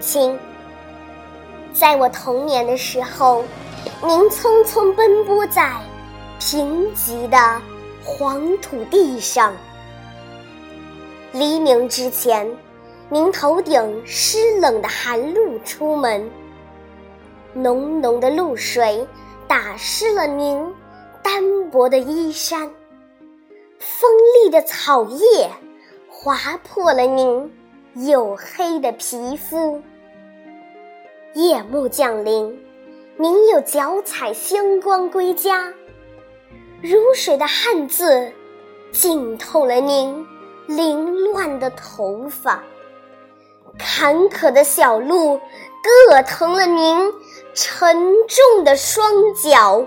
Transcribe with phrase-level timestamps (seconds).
[0.00, 0.36] 亲。
[1.72, 3.44] 在我童年的时候，
[4.02, 5.70] 您匆匆奔波在
[6.40, 7.62] 贫瘠的
[8.04, 9.54] 黄土地上。
[11.32, 12.50] 黎明之前，
[13.08, 16.28] 您头顶湿冷的寒露出门，
[17.52, 19.06] 浓浓的露水
[19.46, 20.60] 打湿了您
[21.22, 22.68] 单薄的衣衫，
[23.78, 24.10] 锋
[24.42, 25.48] 利的草叶
[26.08, 27.52] 划破了您
[27.96, 29.80] 黝黑的皮肤。
[31.34, 32.60] 夜幕降临，
[33.16, 35.72] 您有脚踩星光归家，
[36.82, 38.32] 如水的汗渍
[38.90, 40.26] 浸透了您
[40.66, 42.60] 凌乱的头发，
[43.78, 45.40] 坎坷的小路
[46.10, 47.12] 硌疼了您
[47.54, 49.86] 沉重的双脚。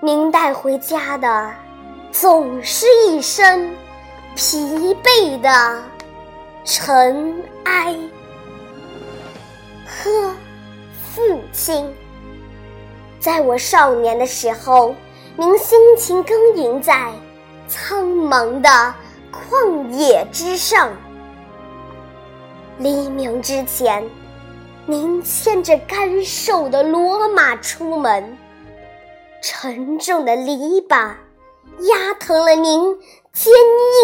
[0.00, 1.52] 您带回家的
[2.12, 3.76] 总是一身
[4.36, 5.82] 疲惫的
[6.64, 7.98] 尘埃。
[11.68, 11.94] 心，
[13.20, 14.94] 在我少年的时候，
[15.36, 17.12] 您辛勤耕耘在
[17.66, 18.94] 苍茫的
[19.30, 20.90] 旷野之上。
[22.78, 24.02] 黎明之前，
[24.86, 28.38] 您牵着干瘦的骡马出门，
[29.42, 31.12] 沉重的篱笆
[31.80, 32.98] 压疼了您
[33.34, 33.52] 坚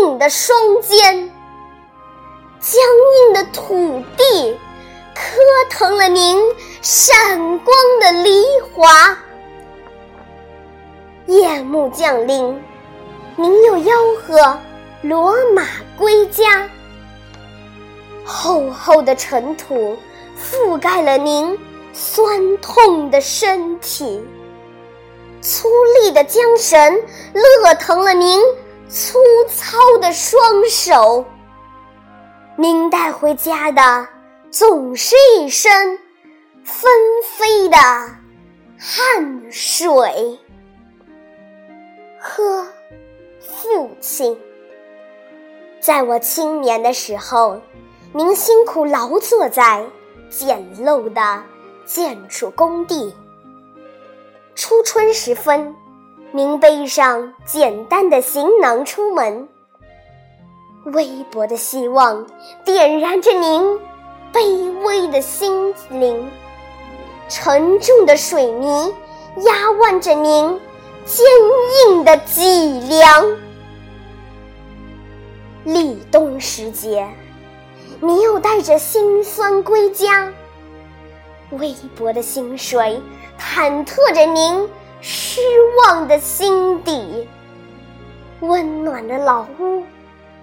[0.03, 1.31] 硬的双肩，
[2.61, 2.83] 僵
[3.27, 4.59] 硬的土地。
[5.15, 5.23] 磕
[5.71, 6.39] 疼了您
[6.83, 9.17] 闪光的梨花，
[11.27, 12.63] 夜幕降临，
[13.37, 14.59] 您又吆喝
[15.03, 15.63] 骡马
[15.97, 16.69] 归家。
[18.25, 19.97] 厚厚的尘土
[20.37, 21.59] 覆盖了您
[21.93, 24.27] 酸痛的身体，
[25.41, 25.69] 粗
[26.03, 27.01] 粝的缰绳
[27.33, 28.43] 勒疼了您
[28.89, 31.25] 粗糙的双手。
[32.57, 34.14] 您带回家的。
[34.55, 35.99] 总是一身
[36.63, 36.89] 纷
[37.25, 37.77] 飞的
[38.79, 40.39] 汗水。
[42.21, 42.65] 呵，
[43.41, 44.39] 父亲，
[45.81, 47.61] 在我青年的时候，
[48.13, 49.85] 您辛苦劳作在
[50.31, 51.43] 简陋的
[51.85, 53.13] 建筑工地。
[54.55, 55.75] 初春时分，
[56.31, 59.49] 您背上简单的行囊出门，
[60.85, 62.25] 微薄的希望
[62.65, 63.81] 点燃着您。
[64.35, 66.29] 卑微的心灵，
[67.29, 68.93] 沉重的水泥
[69.45, 70.61] 压弯着您
[71.05, 71.25] 坚
[71.87, 73.37] 硬的脊梁。
[75.63, 77.09] 立冬时节，
[78.01, 80.33] 你又带着辛酸归家。
[81.51, 83.01] 微薄的薪水
[83.39, 84.69] 忐忑着您
[85.01, 85.41] 失
[85.79, 87.29] 望的心底，
[88.41, 89.85] 温暖的老屋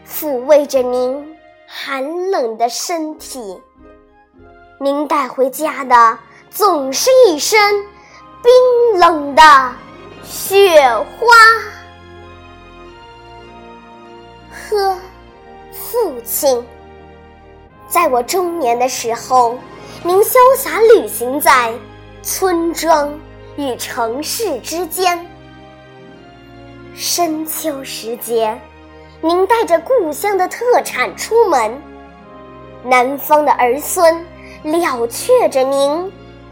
[0.07, 1.37] 抚慰着您
[1.67, 3.61] 寒冷的身体。
[4.83, 6.17] 您带回家的
[6.49, 7.85] 总是一身
[8.41, 9.43] 冰冷的
[10.23, 11.27] 雪花。
[14.49, 14.97] 呵，
[15.71, 16.65] 父亲，
[17.87, 19.55] 在我中年的时候，
[20.01, 21.71] 您潇洒旅行在
[22.23, 23.13] 村庄
[23.57, 25.23] 与城市之间。
[26.95, 28.59] 深秋时节，
[29.21, 31.79] 您带着故乡的特产出门，
[32.83, 34.25] 南方的儿孙。
[34.63, 36.11] 了却着您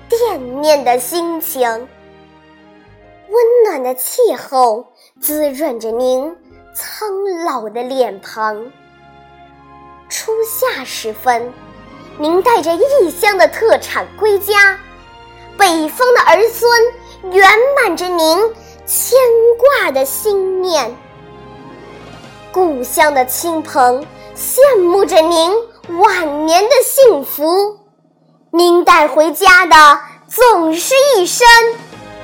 [0.09, 4.87] 惦念的心情，温暖的气候
[5.21, 6.35] 滋润着您
[6.73, 7.07] 苍
[7.45, 8.71] 老的脸庞。
[10.09, 11.53] 初夏时分，
[12.17, 14.79] 您带着异乡的特产归家，
[15.55, 18.39] 北方的儿孙圆满着您
[18.87, 19.19] 牵
[19.59, 20.95] 挂的心念，
[22.51, 24.03] 故乡的亲朋
[24.35, 25.53] 羡慕着您
[25.99, 27.78] 晚年的幸福。
[28.51, 31.47] 您带回家的总是一身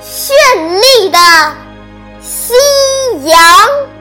[0.02, 0.32] 绚
[0.80, 1.18] 丽的
[2.20, 2.52] 夕
[3.28, 3.95] 阳。